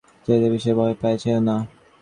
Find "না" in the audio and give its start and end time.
1.47-1.55